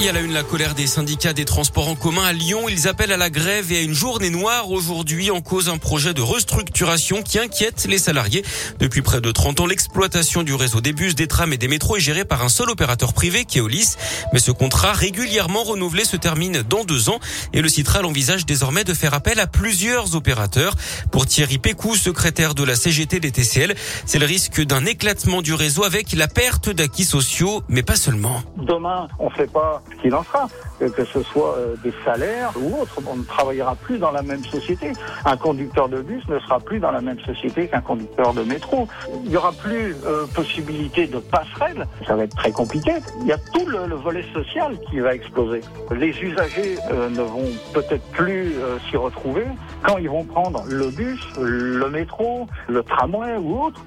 Il 0.00 0.06
y 0.06 0.08
a 0.08 0.12
la 0.12 0.20
une 0.22 0.32
la 0.32 0.42
colère 0.42 0.74
des 0.74 0.86
syndicats 0.86 1.34
des 1.34 1.44
transports 1.44 1.88
en 1.88 1.94
commun 1.94 2.24
à 2.24 2.32
Lyon. 2.32 2.70
Ils 2.70 2.88
appellent 2.88 3.12
à 3.12 3.18
la 3.18 3.28
grève 3.28 3.70
et 3.70 3.76
à 3.76 3.80
une 3.82 3.92
journée 3.92 4.30
noire 4.30 4.70
aujourd'hui 4.70 5.30
en 5.30 5.42
cause 5.42 5.68
un 5.68 5.76
projet 5.76 6.14
de 6.14 6.22
restructuration 6.22 7.22
qui 7.22 7.38
inquiète 7.38 7.84
les 7.86 7.98
salariés. 7.98 8.42
Depuis 8.78 9.02
près 9.02 9.20
de 9.20 9.30
30 9.30 9.60
ans, 9.60 9.66
l'exploitation 9.66 10.42
du 10.42 10.54
réseau 10.54 10.80
des 10.80 10.94
bus, 10.94 11.14
des 11.14 11.26
trams 11.26 11.52
et 11.52 11.58
des 11.58 11.68
métros 11.68 11.98
est 11.98 12.00
gérée 12.00 12.24
par 12.24 12.42
un 12.42 12.48
seul 12.48 12.70
opérateur 12.70 13.12
privé, 13.12 13.44
Keolis. 13.44 13.96
Mais 14.32 14.38
ce 14.38 14.52
contrat 14.52 14.94
régulièrement 14.94 15.64
renouvelé 15.64 16.06
se 16.06 16.16
termine 16.16 16.62
dans 16.62 16.84
deux 16.84 17.10
ans 17.10 17.20
et 17.52 17.60
le 17.60 17.68
Citral 17.68 18.06
envisage 18.06 18.46
désormais 18.46 18.84
de 18.84 18.94
faire 18.94 19.12
appel 19.12 19.38
à 19.38 19.46
plusieurs 19.46 20.14
opérateurs. 20.14 20.76
Pour 21.12 21.26
Thierry 21.26 21.58
Pécou, 21.58 21.94
secrétaire 21.94 22.54
de 22.54 22.64
la 22.64 22.74
CGT 22.74 23.20
des 23.20 23.32
TCL, 23.32 23.74
c'est 24.06 24.18
le 24.18 24.24
risque 24.24 24.62
d'un 24.62 24.86
éclatement 24.86 25.42
du 25.42 25.52
réseau 25.52 25.84
avec 25.84 26.14
la 26.14 26.26
perte 26.26 26.70
d'acquis 26.70 27.04
sociaux, 27.04 27.62
mais 27.68 27.82
pas 27.82 27.96
seulement. 27.96 28.42
Demain, 28.70 29.08
on 29.18 29.24
ne 29.24 29.30
fait 29.30 29.50
pas 29.50 29.82
ce 29.90 30.00
qu'il 30.00 30.14
en 30.14 30.22
sera, 30.22 30.46
que 30.78 31.04
ce 31.04 31.24
soit 31.24 31.56
euh, 31.56 31.74
des 31.82 31.92
salaires 32.04 32.52
ou 32.56 32.80
autre. 32.80 33.00
On 33.04 33.16
ne 33.16 33.24
travaillera 33.24 33.74
plus 33.74 33.98
dans 33.98 34.12
la 34.12 34.22
même 34.22 34.44
société. 34.44 34.92
Un 35.24 35.36
conducteur 35.36 35.88
de 35.88 36.00
bus 36.02 36.22
ne 36.28 36.38
sera 36.38 36.60
plus 36.60 36.78
dans 36.78 36.92
la 36.92 37.00
même 37.00 37.18
société 37.18 37.66
qu'un 37.66 37.80
conducteur 37.80 38.32
de 38.32 38.44
métro. 38.44 38.86
Il 39.24 39.30
n'y 39.30 39.36
aura 39.36 39.50
plus 39.50 39.96
euh, 40.06 40.24
possibilité 40.36 41.08
de 41.08 41.18
passerelle. 41.18 41.88
Ça 42.06 42.14
va 42.14 42.22
être 42.22 42.36
très 42.36 42.52
compliqué. 42.52 42.92
Il 43.22 43.26
y 43.26 43.32
a 43.32 43.38
tout 43.38 43.66
le, 43.66 43.86
le 43.86 43.96
volet 43.96 44.24
social 44.32 44.78
qui 44.88 45.00
va 45.00 45.16
exploser. 45.16 45.62
Les 45.90 46.16
usagers 46.22 46.78
euh, 46.92 47.10
ne 47.10 47.22
vont 47.22 47.50
peut-être 47.74 48.08
plus 48.12 48.54
s'y 48.88 48.96
retrouver 48.96 49.46
quand 49.82 49.98
ils 49.98 50.08
vont 50.08 50.22
prendre 50.22 50.62
le 50.68 50.90
bus, 50.90 51.20
le 51.40 51.90
métro, 51.90 52.46
le 52.68 52.84
tramway 52.84 53.36
ou 53.36 53.64
autre. 53.64 53.80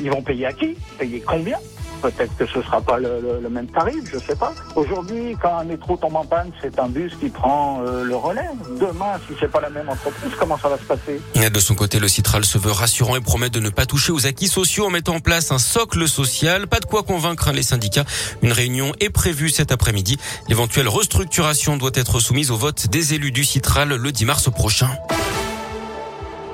Ils 0.00 0.10
vont 0.10 0.22
payer 0.22 0.46
à 0.46 0.52
qui? 0.52 0.78
Payer 0.98 1.20
combien? 1.20 1.58
Peut-être 2.02 2.36
que 2.36 2.46
ce 2.46 2.58
ne 2.58 2.64
sera 2.64 2.80
pas 2.80 2.98
le, 2.98 3.48
même 3.48 3.68
tarif, 3.68 4.04
je 4.10 4.16
ne 4.16 4.20
sais 4.20 4.34
pas. 4.34 4.52
Aujourd'hui, 4.74 5.36
quand 5.40 5.58
un 5.58 5.64
métro 5.64 5.96
tombe 5.96 6.16
en 6.16 6.24
panne, 6.24 6.50
c'est 6.60 6.78
un 6.78 6.88
bus 6.88 7.12
qui 7.20 7.28
prend 7.28 7.80
euh, 7.82 8.04
le 8.04 8.16
relais. 8.16 8.48
Demain, 8.80 9.20
si 9.28 9.34
c'est 9.38 9.50
pas 9.50 9.60
la 9.60 9.70
même 9.70 9.88
entreprise, 9.88 10.32
comment 10.38 10.58
ça 10.58 10.68
va 10.68 10.78
se 10.78 10.84
passer? 10.84 11.20
De 11.50 11.60
son 11.60 11.74
côté, 11.74 12.00
le 12.00 12.08
Citral 12.08 12.44
se 12.44 12.58
veut 12.58 12.72
rassurant 12.72 13.14
et 13.16 13.20
promet 13.20 13.50
de 13.50 13.60
ne 13.60 13.70
pas 13.70 13.86
toucher 13.86 14.12
aux 14.12 14.26
acquis 14.26 14.48
sociaux 14.48 14.86
en 14.86 14.90
mettant 14.90 15.14
en 15.14 15.20
place 15.20 15.52
un 15.52 15.58
socle 15.58 16.08
social. 16.08 16.66
Pas 16.66 16.80
de 16.80 16.86
quoi 16.86 17.02
convaincre 17.02 17.48
hein, 17.48 17.52
les 17.52 17.62
syndicats. 17.62 18.04
Une 18.42 18.52
réunion 18.52 18.92
est 19.00 19.10
prévue 19.10 19.50
cet 19.50 19.70
après-midi. 19.70 20.18
L'éventuelle 20.48 20.88
restructuration 20.88 21.76
doit 21.76 21.92
être 21.94 22.18
soumise 22.18 22.50
au 22.50 22.56
vote 22.56 22.88
des 22.88 23.14
élus 23.14 23.32
du 23.32 23.44
Citral 23.44 23.90
le 23.90 24.12
10 24.12 24.24
mars 24.24 24.50
prochain. 24.50 24.90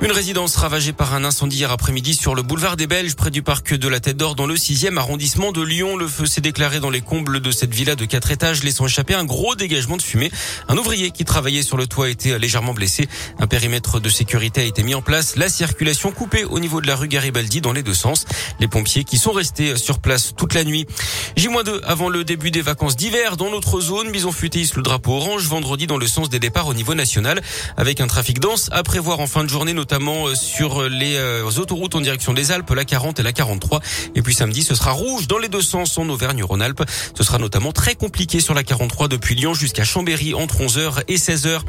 Une 0.01 0.13
résidence 0.13 0.55
ravagée 0.55 0.93
par 0.93 1.13
un 1.15 1.25
incendie 1.25 1.57
hier 1.57 1.73
après-midi 1.73 2.15
sur 2.15 2.37
le 2.37 2.43
boulevard 2.43 2.77
des 2.77 2.87
Belges, 2.87 3.17
près 3.17 3.33
du 3.33 3.43
parc 3.43 3.75
de 3.75 3.89
la 3.89 3.99
Tête 3.99 4.17
d'Or, 4.17 4.37
dans 4.37 4.47
le 4.47 4.55
6e 4.55 4.97
arrondissement 4.97 5.51
de 5.51 5.61
Lyon. 5.61 5.97
Le 5.97 6.07
feu 6.07 6.25
s'est 6.25 6.41
déclaré 6.41 6.79
dans 6.79 6.89
les 6.89 7.01
combles 7.01 7.41
de 7.41 7.51
cette 7.51 7.75
villa 7.75 7.97
de 7.97 8.05
quatre 8.05 8.31
étages, 8.31 8.63
laissant 8.63 8.87
échapper 8.87 9.15
un 9.15 9.25
gros 9.25 9.57
dégagement 9.57 9.97
de 9.97 10.03
fumée. 10.03 10.31
Un 10.69 10.77
ouvrier 10.77 11.11
qui 11.11 11.25
travaillait 11.25 11.63
sur 11.63 11.77
le 11.77 11.89
toit 11.89 12.07
a 12.07 12.09
été 12.11 12.39
légèrement 12.39 12.75
blessé. 12.75 13.09
Un 13.41 13.49
périmètre 13.49 13.99
de 13.99 14.09
sécurité 14.09 14.61
a 14.61 14.65
été 14.65 14.85
mis 14.85 14.95
en 14.95 15.03
place. 15.03 15.35
La 15.35 15.49
circulation 15.49 16.13
coupée 16.13 16.45
au 16.45 16.61
niveau 16.61 16.81
de 16.81 16.87
la 16.87 16.95
rue 16.95 17.09
Garibaldi 17.09 17.61
dans 17.61 17.73
les 17.73 17.83
deux 17.83 17.93
sens. 17.93 18.25
Les 18.61 18.69
pompiers 18.69 19.03
qui 19.03 19.19
sont 19.19 19.33
restés 19.33 19.75
sur 19.75 19.99
place 19.99 20.33
toute 20.37 20.55
la 20.55 20.63
nuit. 20.63 20.87
J-2 21.35 21.81
avant 21.83 22.09
le 22.09 22.23
début 22.23 22.53
des 22.53 22.63
vacances 22.63 22.95
d'hiver 22.95 23.37
dans 23.37 23.51
notre 23.51 23.81
zone. 23.81 24.13
Bison 24.13 24.31
futé 24.31 24.65
le 24.77 24.83
drapeau 24.83 25.15
orange 25.15 25.43
vendredi 25.49 25.89
dans 25.89 25.99
le 25.99 26.07
sens 26.07 26.29
des 26.29 26.39
départs 26.39 26.69
au 26.69 26.75
niveau 26.75 26.95
national 26.95 27.43
avec 27.77 28.01
un 28.01 28.07
trafic 28.07 28.39
dense 28.39 28.69
à 28.71 28.85
prévoir 28.85 29.19
en 29.19 29.27
fin 29.27 29.43
de 29.43 29.49
journée, 29.49 29.73
notamment 29.73 29.88
euh, 29.93 30.35
sur 30.35 30.89
les 30.89 31.17
euh, 31.17 31.45
autoroutes 31.45 31.95
en 31.95 32.01
direction 32.01 32.33
des 32.33 32.53
Alpes, 32.53 32.71
la 32.71 32.85
40 32.85 33.21
et 33.21 33.23
la 33.23 33.33
43. 33.33 33.81
Et 34.15 34.23
puis 34.23 34.35
samedi, 34.35 34.63
ce 34.63 34.75
sera 34.75 34.93
rouge 34.93 35.27
dans 35.27 35.39
les 35.39 35.49
deux 35.49 35.63
sens 35.63 35.97
en 35.99 36.09
Auvergne-Rhône-Alpes. 36.09 36.85
Ce 37.17 37.25
sera 37.25 37.39
notamment 37.39 37.73
très 37.73 37.95
compliqué 37.95 38.41
sur 38.41 38.55
la 38.55 38.63
43 38.63 39.09
depuis 39.09 39.35
Lyon 39.35 39.55
jusqu'à 39.55 39.85
Chambéry 39.85 40.35
entre 40.35 40.59
11h 40.59 41.03
et 41.09 41.17
16h. 41.17 41.61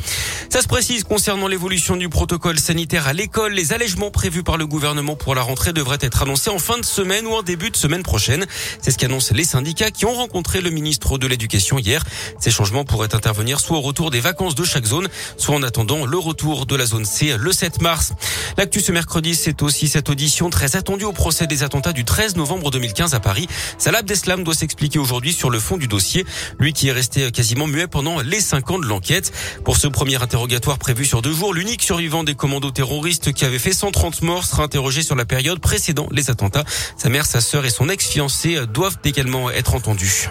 Ça 0.49 0.61
se 0.61 0.67
précise 0.67 1.03
concernant 1.03 1.47
l'évolution 1.47 1.95
du 1.95 2.09
protocole 2.09 2.59
sanitaire 2.59 3.07
à 3.07 3.13
l'école. 3.13 3.53
Les 3.53 3.73
allègements 3.73 4.11
prévus 4.11 4.43
par 4.43 4.57
le 4.57 4.67
gouvernement 4.67 5.15
pour 5.15 5.35
la 5.35 5.41
rentrée 5.41 5.73
devraient 5.73 5.97
être 6.01 6.21
annoncés 6.21 6.49
en 6.49 6.59
fin 6.59 6.77
de 6.77 6.85
semaine 6.85 7.25
ou 7.25 7.31
en 7.31 7.43
début 7.43 7.71
de 7.71 7.77
semaine 7.77 8.03
prochaine. 8.03 8.45
C'est 8.81 8.91
ce 8.91 8.97
qu'annoncent 8.97 9.33
les 9.33 9.43
syndicats 9.43 9.91
qui 9.91 10.05
ont 10.05 10.13
rencontré 10.13 10.61
le 10.61 10.69
ministre 10.69 11.17
de 11.17 11.27
l'Éducation 11.27 11.79
hier. 11.79 12.03
Ces 12.39 12.51
changements 12.51 12.85
pourraient 12.85 13.15
intervenir 13.15 13.59
soit 13.59 13.77
au 13.77 13.81
retour 13.81 14.11
des 14.11 14.19
vacances 14.19 14.55
de 14.55 14.63
chaque 14.63 14.85
zone, 14.85 15.07
soit 15.37 15.55
en 15.55 15.63
attendant 15.63 16.05
le 16.05 16.17
retour 16.17 16.65
de 16.65 16.75
la 16.75 16.85
zone 16.85 17.05
C 17.05 17.35
le 17.37 17.51
7 17.51 17.81
mars. 17.81 18.08
L'actu 18.57 18.81
ce 18.81 18.91
mercredi, 18.91 19.35
c'est 19.35 19.61
aussi 19.61 19.87
cette 19.87 20.09
audition 20.09 20.49
très 20.49 20.75
attendue 20.75 21.05
au 21.05 21.13
procès 21.13 21.47
des 21.47 21.63
attentats 21.63 21.93
du 21.93 22.05
13 22.05 22.35
novembre 22.35 22.71
2015 22.71 23.13
à 23.13 23.19
Paris. 23.19 23.47
Salah 23.77 23.99
Abdeslam 23.99 24.43
doit 24.43 24.53
s'expliquer 24.53 24.99
aujourd'hui 24.99 25.33
sur 25.33 25.49
le 25.49 25.59
fond 25.59 25.77
du 25.77 25.87
dossier, 25.87 26.25
lui 26.59 26.73
qui 26.73 26.89
est 26.89 26.91
resté 26.91 27.31
quasiment 27.31 27.67
muet 27.67 27.87
pendant 27.87 28.21
les 28.21 28.41
cinq 28.41 28.71
ans 28.71 28.79
de 28.79 28.85
l'enquête. 28.85 29.31
Pour 29.63 29.77
ce 29.77 29.87
premier 29.87 30.21
interrogatoire 30.21 30.77
prévu 30.77 31.05
sur 31.05 31.21
deux 31.21 31.33
jours, 31.33 31.53
l'unique 31.53 31.81
survivant 31.81 32.23
des 32.23 32.35
commandos 32.35 32.71
terroristes 32.71 33.33
qui 33.33 33.45
avait 33.45 33.59
fait 33.59 33.73
130 33.73 34.21
morts 34.21 34.45
sera 34.45 34.63
interrogé 34.63 35.01
sur 35.01 35.15
la 35.15 35.25
période 35.25 35.59
précédant 35.59 36.07
les 36.11 36.29
attentats. 36.29 36.63
Sa 36.97 37.09
mère, 37.09 37.25
sa 37.25 37.41
sœur 37.41 37.65
et 37.65 37.69
son 37.69 37.89
ex-fiancé 37.89 38.65
doivent 38.67 38.97
également 39.03 39.49
être 39.49 39.75
entendus. 39.75 40.29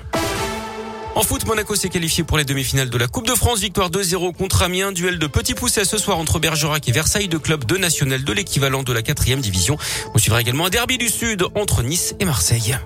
En 1.18 1.24
foot, 1.24 1.44
Monaco 1.46 1.74
s'est 1.74 1.88
qualifié 1.88 2.22
pour 2.22 2.38
les 2.38 2.44
demi-finales 2.44 2.90
de 2.90 2.96
la 2.96 3.08
Coupe 3.08 3.26
de 3.26 3.34
France. 3.34 3.58
Victoire 3.58 3.90
2-0 3.90 4.36
contre 4.36 4.62
Amiens. 4.62 4.92
Duel 4.92 5.18
de 5.18 5.26
petits 5.26 5.54
poussés 5.54 5.84
ce 5.84 5.98
soir 5.98 6.16
entre 6.16 6.38
Bergerac 6.38 6.88
et 6.88 6.92
Versailles, 6.92 7.26
deux 7.26 7.40
clubs 7.40 7.64
de 7.64 7.76
national 7.76 8.22
de 8.22 8.32
l'équivalent 8.32 8.84
de 8.84 8.92
la 8.92 9.02
quatrième 9.02 9.40
division. 9.40 9.76
On 10.14 10.18
suivra 10.18 10.40
également 10.40 10.66
un 10.66 10.70
derby 10.70 10.96
du 10.96 11.08
Sud 11.08 11.44
entre 11.56 11.82
Nice 11.82 12.14
et 12.20 12.24
Marseille. 12.24 12.78